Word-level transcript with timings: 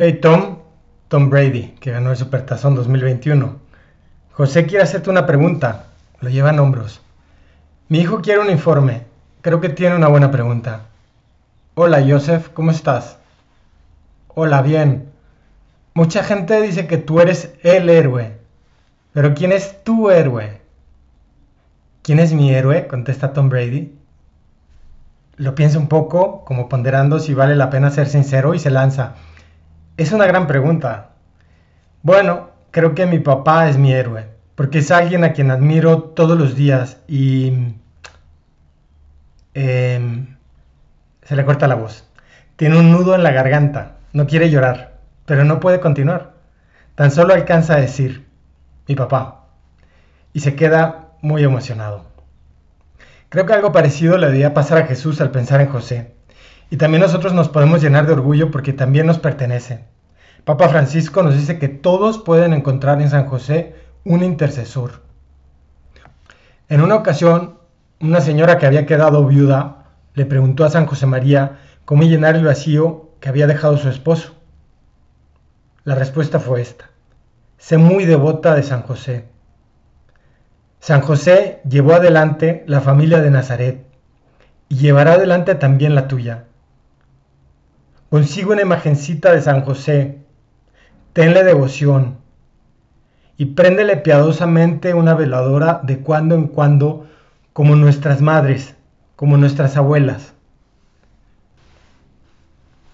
Hey 0.00 0.20
Tom, 0.20 0.58
Tom 1.08 1.28
Brady, 1.28 1.74
que 1.80 1.90
ganó 1.90 2.12
el 2.12 2.16
Supertazón 2.16 2.76
2021. 2.76 3.56
José 4.30 4.64
quiere 4.66 4.84
hacerte 4.84 5.10
una 5.10 5.26
pregunta. 5.26 5.86
Lo 6.20 6.30
lleva 6.30 6.50
en 6.50 6.60
hombros. 6.60 7.00
Mi 7.88 7.98
hijo 7.98 8.20
quiere 8.20 8.38
un 8.38 8.48
informe. 8.48 9.02
Creo 9.40 9.60
que 9.60 9.70
tiene 9.70 9.96
una 9.96 10.06
buena 10.06 10.30
pregunta. 10.30 10.82
Hola 11.74 12.00
Joseph, 12.08 12.50
¿cómo 12.54 12.70
estás? 12.70 13.18
Hola, 14.28 14.62
bien. 14.62 15.08
Mucha 15.94 16.22
gente 16.22 16.62
dice 16.62 16.86
que 16.86 16.98
tú 16.98 17.18
eres 17.18 17.54
el 17.64 17.90
héroe. 17.90 18.38
Pero 19.12 19.34
¿quién 19.34 19.50
es 19.50 19.82
tu 19.82 20.10
héroe? 20.10 20.60
¿Quién 22.02 22.20
es 22.20 22.32
mi 22.32 22.54
héroe? 22.54 22.86
Contesta 22.86 23.32
Tom 23.32 23.48
Brady. 23.48 23.98
Lo 25.38 25.56
piensa 25.56 25.76
un 25.76 25.88
poco, 25.88 26.44
como 26.44 26.68
ponderando 26.68 27.18
si 27.18 27.34
vale 27.34 27.56
la 27.56 27.68
pena 27.68 27.90
ser 27.90 28.06
sincero, 28.06 28.54
y 28.54 28.60
se 28.60 28.70
lanza. 28.70 29.16
Es 29.98 30.12
una 30.12 30.26
gran 30.26 30.46
pregunta. 30.46 31.10
Bueno, 32.02 32.50
creo 32.70 32.94
que 32.94 33.04
mi 33.06 33.18
papá 33.18 33.68
es 33.68 33.76
mi 33.78 33.92
héroe, 33.92 34.28
porque 34.54 34.78
es 34.78 34.92
alguien 34.92 35.24
a 35.24 35.32
quien 35.32 35.50
admiro 35.50 36.02
todos 36.02 36.38
los 36.38 36.54
días 36.54 36.98
y... 37.08 37.74
Em, 39.54 40.36
se 41.24 41.34
le 41.34 41.44
corta 41.44 41.66
la 41.66 41.74
voz. 41.74 42.08
Tiene 42.54 42.78
un 42.78 42.92
nudo 42.92 43.16
en 43.16 43.24
la 43.24 43.32
garganta, 43.32 43.96
no 44.12 44.28
quiere 44.28 44.50
llorar, 44.50 45.00
pero 45.26 45.44
no 45.44 45.58
puede 45.58 45.80
continuar. 45.80 46.34
Tan 46.94 47.10
solo 47.10 47.34
alcanza 47.34 47.74
a 47.74 47.80
decir, 47.80 48.28
mi 48.86 48.94
papá, 48.94 49.46
y 50.32 50.38
se 50.40 50.54
queda 50.54 51.08
muy 51.22 51.42
emocionado. 51.42 52.04
Creo 53.30 53.46
que 53.46 53.52
algo 53.52 53.72
parecido 53.72 54.16
le 54.16 54.28
debía 54.28 54.54
pasar 54.54 54.78
a 54.78 54.86
Jesús 54.86 55.20
al 55.20 55.32
pensar 55.32 55.60
en 55.60 55.68
José. 55.70 56.14
Y 56.70 56.76
también 56.76 57.02
nosotros 57.02 57.32
nos 57.32 57.48
podemos 57.48 57.82
llenar 57.82 58.06
de 58.06 58.12
orgullo 58.12 58.50
porque 58.50 58.72
también 58.72 59.06
nos 59.06 59.18
pertenece. 59.18 59.84
Papa 60.44 60.68
Francisco 60.68 61.22
nos 61.22 61.34
dice 61.34 61.58
que 61.58 61.68
todos 61.68 62.18
pueden 62.18 62.52
encontrar 62.52 63.00
en 63.00 63.10
San 63.10 63.26
José 63.26 63.74
un 64.04 64.22
intercesor. 64.22 65.02
En 66.68 66.82
una 66.82 66.96
ocasión, 66.96 67.58
una 68.00 68.20
señora 68.20 68.58
que 68.58 68.66
había 68.66 68.86
quedado 68.86 69.26
viuda 69.26 69.86
le 70.14 70.26
preguntó 70.26 70.64
a 70.64 70.70
San 70.70 70.86
José 70.86 71.06
María 71.06 71.58
cómo 71.84 72.02
llenar 72.02 72.36
el 72.36 72.44
vacío 72.44 73.10
que 73.20 73.28
había 73.28 73.46
dejado 73.46 73.76
su 73.76 73.88
esposo. 73.88 74.34
La 75.84 75.94
respuesta 75.94 76.38
fue 76.38 76.60
esta. 76.60 76.90
Sé 77.56 77.78
muy 77.78 78.04
devota 78.04 78.54
de 78.54 78.62
San 78.62 78.82
José. 78.82 79.26
San 80.80 81.00
José 81.00 81.60
llevó 81.68 81.94
adelante 81.94 82.64
la 82.66 82.80
familia 82.80 83.20
de 83.20 83.30
Nazaret 83.30 83.84
y 84.68 84.76
llevará 84.76 85.14
adelante 85.14 85.54
también 85.54 85.94
la 85.94 86.08
tuya. 86.08 86.44
Consigo 88.10 88.52
una 88.52 88.62
imagencita 88.62 89.32
de 89.32 89.42
San 89.42 89.62
José, 89.62 90.18
tenle 91.12 91.44
devoción 91.44 92.16
y 93.36 93.46
préndele 93.46 93.98
piadosamente 93.98 94.94
una 94.94 95.14
veladora 95.14 95.80
de 95.82 95.98
cuando 95.98 96.34
en 96.34 96.48
cuando 96.48 97.06
como 97.52 97.76
nuestras 97.76 98.22
madres, 98.22 98.74
como 99.14 99.36
nuestras 99.36 99.76
abuelas. 99.76 100.32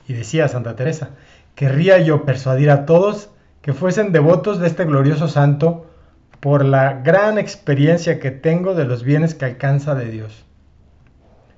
Y 0.08 0.14
decía 0.14 0.48
Santa 0.48 0.74
Teresa, 0.74 1.10
querría 1.54 1.98
yo 1.98 2.24
persuadir 2.24 2.70
a 2.70 2.84
todos 2.84 3.30
que 3.62 3.72
fuesen 3.72 4.10
devotos 4.10 4.58
de 4.58 4.66
este 4.66 4.84
glorioso 4.84 5.28
santo 5.28 5.86
por 6.40 6.64
la 6.64 6.94
gran 6.94 7.38
experiencia 7.38 8.18
que 8.18 8.32
tengo 8.32 8.74
de 8.74 8.84
los 8.84 9.04
bienes 9.04 9.34
que 9.34 9.44
alcanza 9.44 9.94
de 9.94 10.10
Dios. 10.10 10.44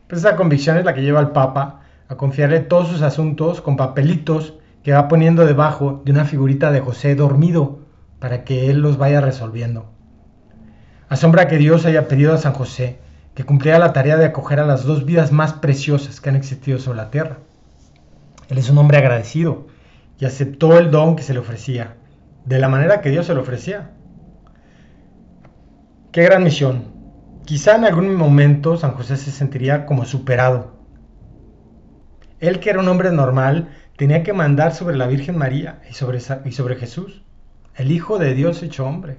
Pues 0.09 0.21
esa 0.21 0.37
convicción 0.37 0.77
es 0.77 0.85
la 0.85 0.95
que 0.95 1.03
lleva 1.03 1.21
al 1.21 1.33
Papa 1.33 1.86
a 2.09 2.17
confiarle 2.17 2.61
todos 2.61 2.89
sus 2.89 3.03
asuntos 3.03 3.61
con 3.61 3.77
papelitos 3.77 4.55
que 4.83 4.93
va 4.93 5.09
poniendo 5.09 5.45
debajo 5.45 6.03
de 6.05 6.13
una 6.13 6.25
figurita 6.25 6.71
de 6.71 6.81
José 6.81 7.15
dormido 7.15 7.81
para 8.19 8.45
que 8.45 8.71
él 8.71 8.81
los 8.81 8.99
vaya 8.99 9.21
resolviendo. 9.21 9.91
Asombra 11.09 11.49
que 11.49 11.59
Dios 11.59 11.87
haya 11.87 12.09
pedido 12.09 12.35
a 12.35 12.39
San 12.39 12.53
José 12.53 13.01
que 13.35 13.45
cumpliera 13.45 13.79
la 13.79 13.93
tarea 13.93 14.17
de 14.17 14.25
acoger 14.25 14.61
a 14.61 14.67
las 14.67 14.85
dos 14.85 15.05
vidas 15.05 15.31
más 15.31 15.53
preciosas 15.53 16.21
que 16.21 16.31
han 16.31 16.37
existido 16.37 16.79
sobre 16.79 16.97
la 16.97 17.11
tierra. 17.11 17.39
Él 18.49 18.57
es 18.57 18.71
un 18.71 18.79
hombre 18.79 18.97
agradecido 18.97 19.67
y 20.19 20.25
aceptó 20.25 20.79
el 20.79 20.91
don 20.91 21.17
que 21.17 21.23
se 21.23 21.35
le 21.35 21.41
ofrecía, 21.41 21.97
de 22.47 22.59
la 22.59 22.69
manera 22.69 23.03
que 23.03 23.11
Dios 23.11 23.27
se 23.27 23.35
lo 23.35 23.43
ofrecía. 23.43 23.91
Qué 26.13 26.23
gran 26.23 26.45
misión. 26.45 26.85
Quizá 27.45 27.77
en 27.77 27.85
algún 27.85 28.15
momento 28.15 28.79
San 28.79 28.93
José 28.93 29.19
se 29.19 29.31
sentiría 29.31 29.85
como 29.85 30.07
superado, 30.07 30.76
él 32.41 32.61
que 32.61 32.71
era 32.71 32.81
un 32.81 32.89
hombre 32.89 33.11
normal, 33.11 33.69
tenía 33.97 34.23
que 34.23 34.33
mandar 34.33 34.75
sobre 34.75 34.97
la 34.97 35.07
Virgen 35.07 35.39
María 35.39 35.81
y 35.89 35.95
sobre, 35.95 36.19
y 36.45 36.53
sobre 36.53 36.77
Jesús, 36.77 37.23
el 37.75 37.91
Hijo 37.91 38.19
de 38.19 38.35
Dios 38.35 38.63
hecho 38.63 38.87
hombre. 38.87 39.19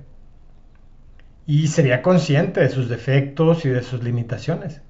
Y 1.45 1.67
sería 1.67 2.01
consciente 2.01 2.59
de 2.59 2.69
sus 2.69 2.89
defectos 2.89 3.65
y 3.65 3.69
de 3.69 3.81
sus 3.81 4.03
limitaciones. 4.03 4.81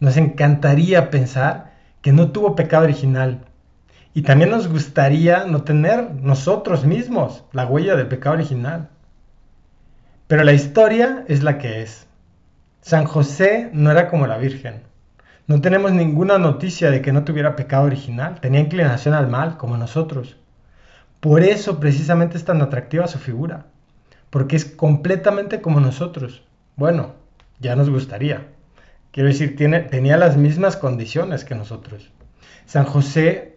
Nos 0.00 0.16
encantaría 0.16 1.10
pensar 1.10 1.72
que 2.02 2.12
no 2.12 2.30
tuvo 2.30 2.54
pecado 2.54 2.84
original. 2.84 3.46
Y 4.14 4.22
también 4.22 4.50
nos 4.50 4.68
gustaría 4.68 5.44
no 5.44 5.62
tener 5.62 6.10
nosotros 6.14 6.84
mismos 6.84 7.44
la 7.52 7.66
huella 7.66 7.96
del 7.96 8.08
pecado 8.08 8.34
original. 8.34 8.90
Pero 10.26 10.44
la 10.44 10.52
historia 10.52 11.24
es 11.28 11.42
la 11.42 11.58
que 11.58 11.82
es. 11.82 12.06
San 12.80 13.04
José 13.04 13.70
no 13.72 13.90
era 13.90 14.08
como 14.08 14.26
la 14.26 14.38
Virgen. 14.38 14.82
No 15.48 15.62
tenemos 15.62 15.92
ninguna 15.92 16.36
noticia 16.36 16.90
de 16.90 17.00
que 17.00 17.10
no 17.10 17.24
tuviera 17.24 17.56
pecado 17.56 17.86
original, 17.86 18.38
tenía 18.38 18.60
inclinación 18.60 19.14
al 19.14 19.28
mal, 19.28 19.56
como 19.56 19.78
nosotros. 19.78 20.36
Por 21.20 21.42
eso 21.42 21.80
precisamente 21.80 22.36
es 22.36 22.44
tan 22.44 22.60
atractiva 22.60 23.08
su 23.08 23.18
figura, 23.18 23.64
porque 24.28 24.56
es 24.56 24.66
completamente 24.66 25.62
como 25.62 25.80
nosotros. 25.80 26.42
Bueno, 26.76 27.14
ya 27.60 27.76
nos 27.76 27.88
gustaría. 27.88 28.48
Quiero 29.10 29.30
decir, 29.30 29.56
tenía 29.56 30.18
las 30.18 30.36
mismas 30.36 30.76
condiciones 30.76 31.46
que 31.46 31.54
nosotros. 31.54 32.12
San 32.66 32.84
José, 32.84 33.56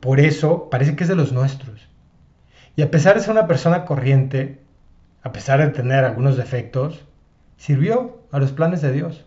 por 0.00 0.20
eso, 0.20 0.68
parece 0.68 0.94
que 0.94 1.04
es 1.04 1.08
de 1.08 1.16
los 1.16 1.32
nuestros. 1.32 1.88
Y 2.76 2.82
a 2.82 2.90
pesar 2.90 3.14
de 3.16 3.22
ser 3.22 3.30
una 3.30 3.46
persona 3.46 3.86
corriente, 3.86 4.60
a 5.22 5.32
pesar 5.32 5.60
de 5.60 5.68
tener 5.68 6.04
algunos 6.04 6.36
defectos, 6.36 7.02
sirvió 7.56 8.20
a 8.30 8.38
los 8.38 8.52
planes 8.52 8.82
de 8.82 8.92
Dios. 8.92 9.24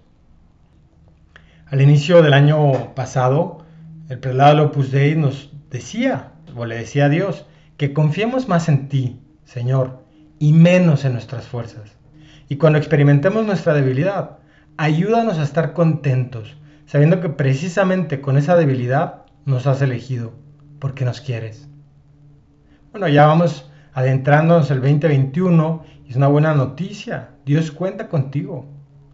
Al 1.73 1.81
inicio 1.81 2.21
del 2.21 2.33
año 2.33 2.93
pasado, 2.93 3.65
el 4.07 4.19
prelado 4.19 4.63
Opus 4.63 4.91
Dei 4.91 5.15
nos 5.15 5.51
decía, 5.71 6.33
o 6.55 6.67
le 6.67 6.75
decía 6.77 7.05
a 7.05 7.09
Dios, 7.09 7.47
que 7.77 7.93
confiemos 7.93 8.47
más 8.47 8.69
en 8.69 8.89
ti, 8.89 9.19
Señor, 9.43 10.03
y 10.37 10.53
menos 10.53 11.03
en 11.03 11.13
nuestras 11.13 11.47
fuerzas. 11.47 11.97
Y 12.47 12.57
cuando 12.57 12.77
experimentemos 12.77 13.43
nuestra 13.47 13.73
debilidad, 13.73 14.37
ayúdanos 14.77 15.39
a 15.39 15.43
estar 15.43 15.73
contentos, 15.73 16.55
sabiendo 16.85 17.21
que 17.21 17.29
precisamente 17.29 18.21
con 18.21 18.37
esa 18.37 18.55
debilidad 18.55 19.23
nos 19.45 19.65
has 19.65 19.81
elegido, 19.81 20.33
porque 20.77 21.05
nos 21.05 21.21
quieres. 21.21 21.67
Bueno, 22.91 23.07
ya 23.07 23.25
vamos 23.25 23.71
adentrándonos 23.93 24.69
el 24.69 24.79
2021 24.79 25.85
y 26.05 26.11
es 26.11 26.17
una 26.17 26.27
buena 26.27 26.53
noticia. 26.53 27.31
Dios 27.47 27.71
cuenta 27.71 28.09
contigo. 28.09 28.67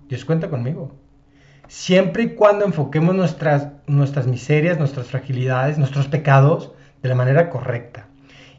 Dios 0.09 0.25
cuenta 0.25 0.49
conmigo 0.49 0.98
siempre 1.69 2.23
y 2.23 2.29
cuando 2.35 2.65
enfoquemos 2.65 3.15
nuestras, 3.15 3.69
nuestras 3.85 4.27
miserias, 4.27 4.79
nuestras 4.79 5.07
fragilidades, 5.07 5.77
nuestros 5.77 6.07
pecados 6.07 6.71
de 7.01 7.09
la 7.09 7.15
manera 7.15 7.49
correcta. 7.49 8.07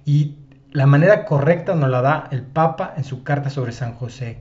Y 0.04 0.36
la 0.70 0.86
manera 0.86 1.24
correcta 1.26 1.74
nos 1.74 1.90
la 1.90 2.00
da 2.00 2.28
el 2.30 2.42
Papa 2.42 2.94
en 2.96 3.04
su 3.04 3.24
carta 3.24 3.50
sobre 3.50 3.72
San 3.72 3.94
José. 3.94 4.38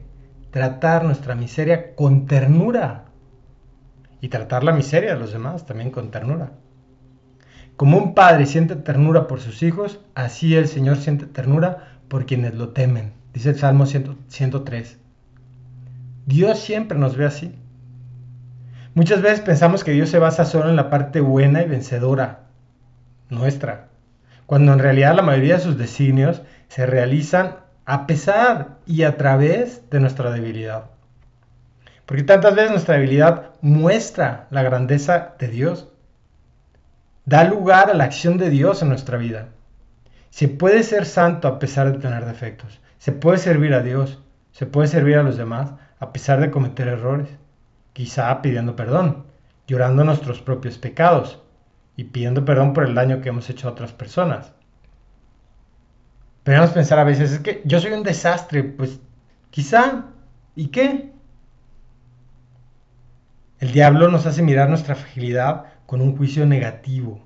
Tratar 0.51 1.03
nuestra 1.03 1.35
miseria 1.35 1.95
con 1.95 2.27
ternura. 2.27 3.05
Y 4.21 4.29
tratar 4.29 4.63
la 4.63 4.71
miseria 4.71 5.15
de 5.15 5.19
los 5.19 5.33
demás 5.33 5.65
también 5.65 5.89
con 5.89 6.11
ternura. 6.11 6.51
Como 7.75 7.97
un 7.97 8.13
padre 8.13 8.45
siente 8.45 8.75
ternura 8.75 9.27
por 9.27 9.39
sus 9.41 9.63
hijos, 9.63 9.99
así 10.13 10.55
el 10.55 10.67
Señor 10.67 10.97
siente 10.97 11.25
ternura 11.25 11.97
por 12.07 12.27
quienes 12.27 12.53
lo 12.53 12.69
temen. 12.69 13.13
Dice 13.33 13.49
el 13.49 13.57
Salmo 13.57 13.87
103. 13.87 14.99
Dios 16.27 16.59
siempre 16.59 16.99
nos 16.99 17.17
ve 17.17 17.25
así. 17.25 17.55
Muchas 18.99 19.21
veces 19.21 19.39
pensamos 19.39 19.85
que 19.85 19.93
Dios 19.93 20.09
se 20.09 20.19
basa 20.19 20.43
solo 20.43 20.69
en 20.69 20.75
la 20.75 20.89
parte 20.89 21.21
buena 21.21 21.61
y 21.61 21.69
vencedora 21.69 22.39
nuestra, 23.29 23.87
cuando 24.45 24.73
en 24.73 24.79
realidad 24.79 25.15
la 25.15 25.21
mayoría 25.21 25.53
de 25.55 25.61
sus 25.61 25.77
designios 25.77 26.41
se 26.67 26.85
realizan 26.85 27.59
a 27.85 28.07
pesar 28.07 28.79
y 28.85 29.03
a 29.03 29.15
través 29.15 29.89
de 29.89 30.01
nuestra 30.01 30.31
debilidad. 30.31 30.89
Porque 32.05 32.23
tantas 32.23 32.53
veces 32.55 32.71
nuestra 32.71 32.95
debilidad 32.95 33.51
muestra 33.61 34.47
la 34.49 34.63
grandeza 34.63 35.33
de 35.39 35.47
Dios, 35.47 35.87
da 37.23 37.45
lugar 37.45 37.89
a 37.89 37.93
la 37.93 38.03
acción 38.03 38.37
de 38.37 38.49
Dios 38.49 38.81
en 38.81 38.89
nuestra 38.89 39.17
vida. 39.17 39.47
Se 40.29 40.49
puede 40.49 40.83
ser 40.83 41.05
santo 41.05 41.47
a 41.47 41.57
pesar 41.57 41.89
de 41.93 41.99
tener 41.99 42.25
defectos, 42.25 42.81
se 42.97 43.13
puede 43.13 43.37
servir 43.37 43.73
a 43.75 43.81
Dios, 43.81 44.19
se 44.51 44.65
puede 44.65 44.89
servir 44.89 45.15
a 45.15 45.23
los 45.23 45.37
demás 45.37 45.71
a 46.01 46.11
pesar 46.11 46.41
de 46.41 46.51
cometer 46.51 46.89
errores 46.89 47.38
quizá 47.99 48.41
pidiendo 48.41 48.77
perdón, 48.77 49.25
llorando 49.67 50.05
nuestros 50.05 50.39
propios 50.39 50.77
pecados 50.77 51.43
y 51.97 52.05
pidiendo 52.05 52.45
perdón 52.45 52.71
por 52.71 52.85
el 52.85 52.95
daño 52.95 53.19
que 53.19 53.27
hemos 53.27 53.49
hecho 53.49 53.67
a 53.67 53.71
otras 53.71 53.91
personas. 53.91 54.53
Podríamos 56.45 56.69
pensar 56.69 56.97
a 56.97 57.03
veces, 57.03 57.33
es 57.33 57.39
que 57.39 57.61
yo 57.65 57.81
soy 57.81 57.91
un 57.91 58.03
desastre, 58.03 58.63
pues 58.63 59.01
quizá, 59.49 60.05
¿y 60.55 60.67
qué? 60.67 61.11
El 63.59 63.73
diablo 63.73 64.07
nos 64.07 64.25
hace 64.25 64.43
mirar 64.43 64.69
nuestra 64.69 64.95
fragilidad 64.95 65.65
con 65.85 65.99
un 65.99 66.15
juicio 66.15 66.45
negativo. 66.45 67.19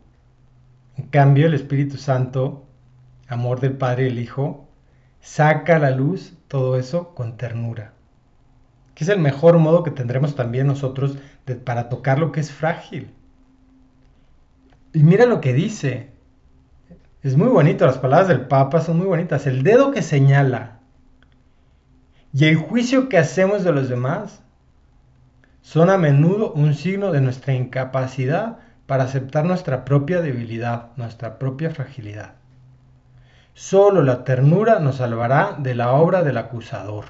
En 0.98 1.06
cambio, 1.06 1.46
el 1.46 1.54
Espíritu 1.54 1.98
Santo, 1.98 2.66
amor 3.28 3.60
del 3.60 3.78
Padre 3.78 4.06
y 4.06 4.08
el 4.08 4.18
Hijo, 4.18 4.68
saca 5.22 5.76
a 5.76 5.80
la 5.80 5.92
luz 5.92 6.34
todo 6.48 6.78
eso 6.78 7.14
con 7.14 7.38
ternura. 7.38 7.94
Que 8.96 9.04
es 9.04 9.10
el 9.10 9.20
mejor 9.20 9.58
modo 9.58 9.84
que 9.84 9.92
tendremos 9.92 10.36
también 10.36 10.68
nosotros 10.68 11.18
para 11.64 11.90
tocar 11.90 12.20
lo 12.20 12.32
que 12.32 12.40
es 12.40 12.52
frágil. 12.52 13.12
Y 14.94 15.04
mira 15.04 15.26
lo 15.26 15.42
que 15.42 15.54
dice. 15.54 16.12
Es 17.24 17.38
muy 17.38 17.48
bonito, 17.48 17.86
las 17.86 17.98
palabras 17.98 18.28
del 18.28 18.48
Papa 18.48 18.82
son 18.82 18.98
muy 18.98 19.08
bonitas. 19.08 19.48
El 19.48 19.64
dedo 19.64 19.92
que 19.92 20.02
señala 20.02 20.80
y 22.34 22.46
el 22.46 22.56
juicio 22.56 23.10
que 23.10 23.20
hacemos 23.20 23.64
de 23.64 23.72
los 23.72 23.90
demás 23.90 24.42
son 25.62 25.92
a 25.92 25.98
menudo 25.98 26.52
un 26.52 26.74
signo 26.74 27.12
de 27.12 27.22
nuestra 27.22 27.54
incapacidad 27.54 28.58
para 28.88 29.04
aceptar 29.04 29.46
nuestra 29.46 29.86
propia 29.86 30.20
debilidad, 30.20 30.88
nuestra 30.98 31.38
propia 31.38 31.70
fragilidad. 31.70 32.34
Solo 33.54 34.02
la 34.02 34.24
ternura 34.24 34.80
nos 34.80 34.96
salvará 34.96 35.56
de 35.60 35.76
la 35.76 35.94
obra 35.94 36.24
del 36.24 36.38
acusador. 36.38 37.06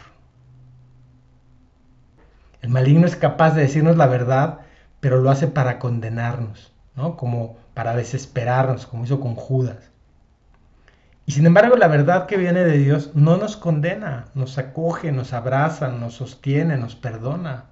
El 2.64 2.70
maligno 2.70 3.06
es 3.06 3.18
capaz 3.18 3.52
de 3.52 3.62
decirnos 3.62 3.98
la 3.98 4.08
verdad, 4.08 4.62
pero 5.02 5.20
lo 5.20 5.30
hace 5.30 5.48
para 5.48 5.80
condenarnos, 5.80 6.72
¿no? 6.96 7.18
Como 7.18 7.58
para 7.74 7.94
desesperarnos, 7.94 8.88
como 8.88 9.04
hizo 9.04 9.20
con 9.20 9.36
Judas. 9.36 9.92
Y 11.26 11.34
sin 11.34 11.46
embargo, 11.46 11.76
la 11.76 11.90
verdad 11.90 12.26
que 12.26 12.38
viene 12.38 12.64
de 12.64 12.78
Dios 12.78 13.12
no 13.16 13.36
nos 13.36 13.58
condena, 13.58 14.28
nos 14.34 14.58
acoge, 14.58 15.12
nos 15.12 15.34
abraza, 15.34 15.90
nos 15.90 16.14
sostiene, 16.14 16.78
nos 16.78 16.96
perdona. 16.96 17.66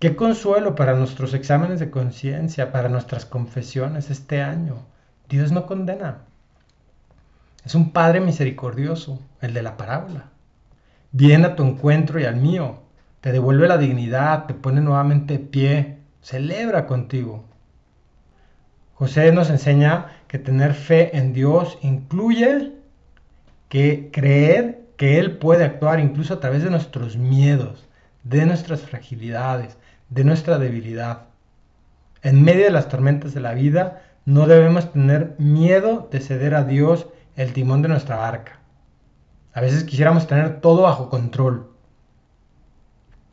Qué 0.00 0.16
consuelo 0.16 0.74
para 0.74 0.94
nuestros 0.94 1.34
exámenes 1.34 1.78
de 1.78 1.92
conciencia, 1.92 2.72
para 2.72 2.88
nuestras 2.88 3.26
confesiones 3.26 4.10
este 4.10 4.42
año. 4.42 4.86
Dios 5.28 5.52
no 5.52 5.66
condena. 5.66 6.22
Es 7.64 7.76
un 7.76 7.92
Padre 7.92 8.20
misericordioso, 8.20 9.20
el 9.40 9.54
de 9.54 9.62
la 9.62 9.76
parábola. 9.76 10.30
Viene 11.12 11.46
a 11.46 11.56
tu 11.56 11.64
encuentro 11.64 12.20
y 12.20 12.24
al 12.24 12.36
mío. 12.36 12.82
Te 13.20 13.32
devuelve 13.32 13.68
la 13.68 13.78
dignidad, 13.78 14.46
te 14.46 14.54
pone 14.54 14.80
nuevamente 14.80 15.34
de 15.34 15.40
pie, 15.40 15.98
celebra 16.22 16.86
contigo. 16.86 17.44
José 18.94 19.32
nos 19.32 19.50
enseña 19.50 20.06
que 20.28 20.38
tener 20.38 20.74
fe 20.74 21.16
en 21.16 21.32
Dios 21.32 21.78
incluye 21.82 22.72
que 23.68 24.10
creer 24.12 24.80
que 24.96 25.18
Él 25.18 25.38
puede 25.38 25.64
actuar 25.64 26.00
incluso 26.00 26.34
a 26.34 26.40
través 26.40 26.62
de 26.62 26.70
nuestros 26.70 27.16
miedos, 27.16 27.88
de 28.22 28.46
nuestras 28.46 28.82
fragilidades, 28.82 29.78
de 30.10 30.24
nuestra 30.24 30.58
debilidad. 30.58 31.22
En 32.22 32.42
medio 32.42 32.64
de 32.64 32.70
las 32.70 32.88
tormentas 32.88 33.32
de 33.32 33.40
la 33.40 33.54
vida, 33.54 34.02
no 34.26 34.46
debemos 34.46 34.92
tener 34.92 35.34
miedo 35.38 36.08
de 36.12 36.20
ceder 36.20 36.54
a 36.54 36.64
Dios 36.64 37.08
el 37.36 37.52
timón 37.52 37.80
de 37.82 37.88
nuestra 37.88 38.16
barca. 38.16 38.59
A 39.52 39.60
veces 39.60 39.84
quisiéramos 39.84 40.26
tener 40.26 40.60
todo 40.60 40.82
bajo 40.82 41.10
control. 41.10 41.70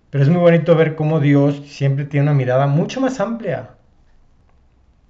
Pero 0.10 0.24
es 0.24 0.30
muy 0.30 0.42
bonito 0.42 0.76
ver 0.76 0.96
cómo 0.96 1.20
Dios 1.20 1.62
siempre 1.68 2.06
tiene 2.06 2.24
una 2.24 2.34
mirada 2.34 2.66
mucho 2.66 3.02
más 3.02 3.20
amplia. 3.20 3.72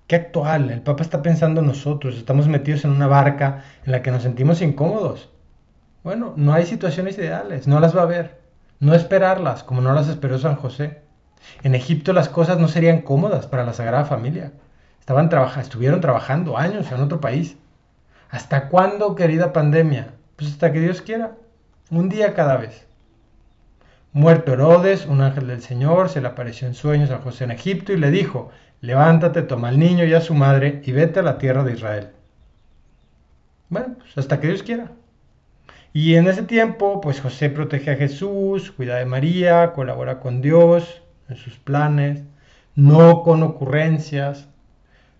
Qué 0.07 0.15
actual. 0.15 0.69
El 0.69 0.81
Papa 0.81 1.03
está 1.03 1.21
pensando 1.21 1.61
en 1.61 1.67
nosotros. 1.67 2.15
Estamos 2.15 2.47
metidos 2.47 2.83
en 2.83 2.91
una 2.91 3.07
barca 3.07 3.63
en 3.85 3.91
la 3.91 4.01
que 4.01 4.11
nos 4.11 4.23
sentimos 4.23 4.61
incómodos. 4.61 5.29
Bueno, 6.03 6.33
no 6.35 6.53
hay 6.53 6.65
situaciones 6.65 7.17
ideales. 7.17 7.67
No 7.67 7.79
las 7.79 7.95
va 7.95 8.01
a 8.01 8.05
haber. 8.05 8.41
No 8.79 8.93
esperarlas 8.93 9.63
como 9.63 9.81
no 9.81 9.93
las 9.93 10.09
esperó 10.09 10.37
San 10.39 10.55
José. 10.55 11.01
En 11.63 11.75
Egipto 11.75 12.13
las 12.13 12.29
cosas 12.29 12.57
no 12.57 12.67
serían 12.67 13.01
cómodas 13.01 13.47
para 13.47 13.65
la 13.65 13.73
Sagrada 13.73 14.05
Familia. 14.05 14.51
Estaban 14.99 15.29
estuvieron 15.59 16.01
trabajando 16.01 16.57
años 16.57 16.91
en 16.91 17.01
otro 17.01 17.21
país. 17.21 17.55
¿Hasta 18.29 18.67
cuándo, 18.67 19.15
querida 19.15 19.53
pandemia? 19.53 20.16
Pues 20.37 20.51
hasta 20.51 20.71
que 20.71 20.79
Dios 20.79 21.01
quiera. 21.01 21.35
Un 21.89 22.09
día 22.09 22.33
cada 22.33 22.57
vez. 22.57 22.85
Muerto 24.13 24.53
Herodes, 24.53 25.05
un 25.05 25.21
ángel 25.21 25.47
del 25.47 25.61
Señor 25.61 26.09
se 26.09 26.21
le 26.21 26.27
apareció 26.27 26.67
en 26.67 26.73
sueños 26.73 27.11
a 27.11 27.17
José 27.17 27.43
en 27.43 27.51
Egipto 27.51 27.91
y 27.91 27.97
le 27.97 28.11
dijo, 28.11 28.51
levántate, 28.81 29.41
toma 29.41 29.69
al 29.69 29.79
niño 29.79 30.05
y 30.05 30.13
a 30.13 30.21
su 30.21 30.33
madre 30.33 30.81
y 30.85 30.91
vete 30.91 31.19
a 31.19 31.23
la 31.23 31.37
tierra 31.37 31.63
de 31.63 31.73
Israel. 31.73 32.09
Bueno, 33.69 33.95
pues 33.97 34.17
hasta 34.17 34.39
que 34.39 34.47
Dios 34.47 34.63
quiera. 34.63 34.91
Y 35.91 36.15
en 36.15 36.27
ese 36.27 36.43
tiempo, 36.43 37.01
pues 37.01 37.19
José 37.19 37.49
protege 37.49 37.91
a 37.91 37.95
Jesús, 37.95 38.71
cuida 38.71 38.97
de 38.97 39.05
María, 39.05 39.73
colabora 39.73 40.19
con 40.19 40.41
Dios, 40.41 41.01
en 41.29 41.35
sus 41.35 41.57
planes, 41.57 42.23
no 42.75 43.23
con 43.23 43.41
ocurrencias, 43.41 44.47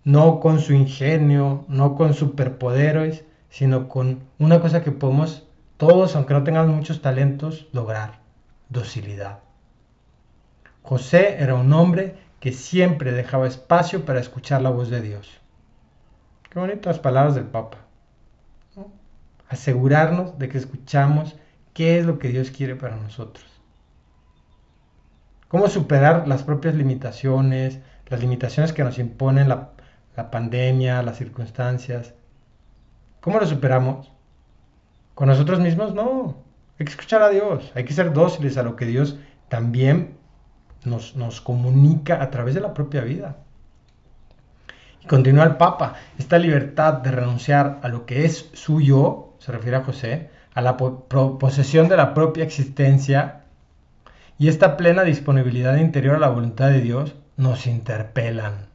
no 0.03 0.39
con 0.39 0.59
su 0.59 0.73
ingenio, 0.73 1.65
no 1.67 1.95
con 1.95 2.13
superpoderes, 2.13 3.25
sino 3.49 3.89
con 3.89 4.23
una 4.39 4.59
cosa 4.59 4.83
que 4.83 4.91
podemos 4.91 5.47
todos, 5.77 6.15
aunque 6.15 6.33
no 6.33 6.44
tengamos 6.44 6.75
muchos 6.75 7.01
talentos, 7.01 7.67
lograr, 7.71 8.19
docilidad. 8.69 9.39
José 10.81 11.38
era 11.41 11.55
un 11.55 11.71
hombre 11.73 12.15
que 12.39 12.51
siempre 12.51 13.11
dejaba 13.11 13.47
espacio 13.47 14.05
para 14.05 14.19
escuchar 14.19 14.61
la 14.61 14.69
voz 14.69 14.89
de 14.89 15.01
Dios. 15.01 15.39
Qué 16.49 16.59
bonitas 16.59 16.99
palabras 16.99 17.35
del 17.35 17.45
Papa. 17.45 17.77
Asegurarnos 19.50 20.38
de 20.39 20.50
que 20.50 20.57
escuchamos 20.57 21.35
qué 21.73 22.00
es 22.00 22.05
lo 22.05 22.19
que 22.19 22.29
Dios 22.29 22.51
quiere 22.51 22.75
para 22.75 22.95
nosotros 22.95 23.57
cómo 25.47 25.67
superar 25.67 26.27
las 26.27 26.43
propias 26.43 26.75
limitaciones, 26.75 27.79
las 28.07 28.19
limitaciones 28.19 28.73
que 28.73 28.83
nos 28.83 29.00
imponen 29.00 29.50
la, 29.50 29.71
pandemia, 30.31 31.03
las 31.03 31.17
circunstancias. 31.17 32.13
¿Cómo 33.21 33.39
lo 33.39 33.45
superamos? 33.45 34.11
¿Con 35.13 35.27
nosotros 35.27 35.59
mismos? 35.59 35.93
No. 35.93 36.37
Hay 36.79 36.85
que 36.85 36.91
escuchar 36.91 37.23
a 37.23 37.29
Dios, 37.29 37.71
hay 37.75 37.85
que 37.85 37.93
ser 37.93 38.13
dóciles 38.13 38.57
a 38.57 38.63
lo 38.63 38.75
que 38.75 38.85
Dios 38.85 39.17
también 39.49 40.15
nos, 40.83 41.15
nos 41.15 41.41
comunica 41.41 42.21
a 42.21 42.29
través 42.29 42.53
de 42.53 42.61
la 42.61 42.73
propia 42.73 43.01
vida. 43.01 43.37
Y 45.03 45.07
continúa 45.07 45.45
el 45.45 45.57
Papa, 45.57 45.95
esta 46.19 46.37
libertad 46.37 46.93
de 46.95 47.11
renunciar 47.11 47.79
a 47.81 47.88
lo 47.88 48.05
que 48.05 48.25
es 48.25 48.50
suyo, 48.53 49.33
se 49.39 49.51
refiere 49.51 49.77
a 49.77 49.83
José, 49.83 50.29
a 50.53 50.62
la 50.62 50.77
posesión 50.77 51.88
de 51.88 51.97
la 51.97 52.13
propia 52.13 52.43
existencia 52.43 53.43
y 54.39 54.47
esta 54.47 54.77
plena 54.77 55.03
disponibilidad 55.03 55.77
interior 55.77 56.15
a 56.15 56.19
la 56.19 56.29
voluntad 56.29 56.69
de 56.69 56.81
Dios 56.81 57.15
nos 57.38 57.67
interpelan. 57.67 58.67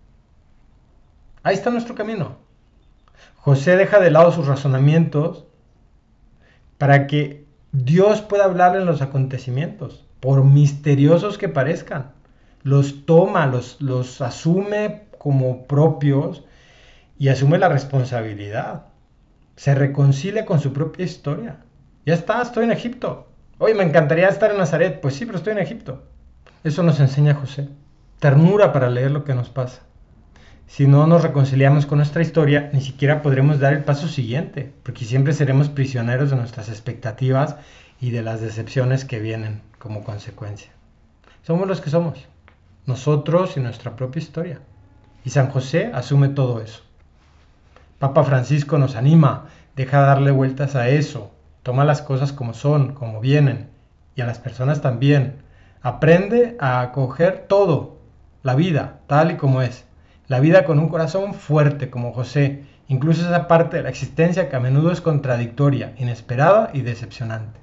Ahí 1.42 1.54
está 1.54 1.70
nuestro 1.70 1.94
camino. 1.94 2.41
José 3.36 3.76
deja 3.76 3.98
de 4.00 4.10
lado 4.10 4.32
sus 4.32 4.46
razonamientos 4.46 5.44
para 6.78 7.06
que 7.06 7.44
Dios 7.72 8.20
pueda 8.20 8.44
hablarle 8.44 8.80
en 8.80 8.86
los 8.86 9.02
acontecimientos, 9.02 10.04
por 10.20 10.44
misteriosos 10.44 11.38
que 11.38 11.48
parezcan. 11.48 12.12
Los 12.62 13.06
toma, 13.06 13.46
los, 13.46 13.80
los 13.80 14.20
asume 14.20 15.04
como 15.18 15.66
propios 15.66 16.44
y 17.18 17.28
asume 17.28 17.58
la 17.58 17.68
responsabilidad. 17.68 18.86
Se 19.56 19.74
reconcilia 19.74 20.44
con 20.44 20.60
su 20.60 20.72
propia 20.72 21.04
historia. 21.04 21.58
Ya 22.04 22.14
está, 22.14 22.42
estoy 22.42 22.64
en 22.64 22.72
Egipto. 22.72 23.28
Oye, 23.58 23.74
me 23.74 23.84
encantaría 23.84 24.28
estar 24.28 24.50
en 24.50 24.58
Nazaret. 24.58 25.00
Pues 25.00 25.14
sí, 25.14 25.24
pero 25.24 25.38
estoy 25.38 25.52
en 25.52 25.60
Egipto. 25.60 26.02
Eso 26.64 26.82
nos 26.82 27.00
enseña 27.00 27.34
José. 27.34 27.68
Ternura 28.18 28.72
para 28.72 28.90
leer 28.90 29.10
lo 29.10 29.24
que 29.24 29.34
nos 29.34 29.48
pasa. 29.50 29.82
Si 30.72 30.86
no 30.86 31.06
nos 31.06 31.20
reconciliamos 31.20 31.84
con 31.84 31.98
nuestra 31.98 32.22
historia, 32.22 32.70
ni 32.72 32.80
siquiera 32.80 33.20
podremos 33.20 33.60
dar 33.60 33.74
el 33.74 33.84
paso 33.84 34.08
siguiente, 34.08 34.72
porque 34.82 35.04
siempre 35.04 35.34
seremos 35.34 35.68
prisioneros 35.68 36.30
de 36.30 36.36
nuestras 36.36 36.70
expectativas 36.70 37.56
y 38.00 38.08
de 38.08 38.22
las 38.22 38.40
decepciones 38.40 39.04
que 39.04 39.18
vienen 39.18 39.60
como 39.78 40.02
consecuencia. 40.02 40.72
Somos 41.42 41.68
los 41.68 41.82
que 41.82 41.90
somos, 41.90 42.26
nosotros 42.86 43.58
y 43.58 43.60
nuestra 43.60 43.96
propia 43.96 44.20
historia. 44.20 44.60
Y 45.26 45.28
San 45.28 45.50
José 45.50 45.90
asume 45.92 46.30
todo 46.30 46.62
eso. 46.62 46.80
Papa 47.98 48.24
Francisco 48.24 48.78
nos 48.78 48.96
anima, 48.96 49.48
deja 49.76 50.00
darle 50.00 50.30
vueltas 50.30 50.74
a 50.74 50.88
eso, 50.88 51.32
Toma 51.62 51.84
las 51.84 52.00
cosas 52.00 52.32
como 52.32 52.54
son, 52.54 52.94
como 52.94 53.20
vienen, 53.20 53.68
y 54.16 54.22
a 54.22 54.26
las 54.26 54.38
personas 54.38 54.80
también. 54.80 55.42
Aprende 55.82 56.56
a 56.58 56.80
acoger 56.80 57.44
todo, 57.46 57.98
la 58.42 58.54
vida, 58.54 59.00
tal 59.06 59.32
y 59.32 59.36
como 59.36 59.60
es. 59.60 59.84
La 60.32 60.40
vida 60.40 60.64
con 60.64 60.78
un 60.78 60.88
corazón 60.88 61.34
fuerte 61.34 61.90
como 61.90 62.14
José, 62.14 62.62
incluso 62.88 63.20
esa 63.20 63.48
parte 63.48 63.76
de 63.76 63.82
la 63.82 63.90
existencia 63.90 64.48
que 64.48 64.56
a 64.56 64.60
menudo 64.60 64.90
es 64.90 65.02
contradictoria, 65.02 65.92
inesperada 65.98 66.70
y 66.72 66.80
decepcionante. 66.80 67.60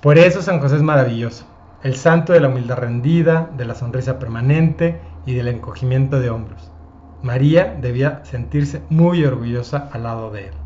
Por 0.00 0.16
eso 0.16 0.40
San 0.40 0.58
José 0.58 0.76
es 0.76 0.82
maravilloso, 0.82 1.46
el 1.82 1.96
santo 1.96 2.32
de 2.32 2.40
la 2.40 2.48
humildad 2.48 2.78
rendida, 2.78 3.50
de 3.58 3.66
la 3.66 3.74
sonrisa 3.74 4.18
permanente 4.18 4.98
y 5.26 5.34
del 5.34 5.48
encogimiento 5.48 6.18
de 6.18 6.30
hombros. 6.30 6.72
María 7.22 7.76
debía 7.78 8.24
sentirse 8.24 8.80
muy 8.88 9.22
orgullosa 9.26 9.90
al 9.92 10.04
lado 10.04 10.30
de 10.30 10.46
él. 10.46 10.65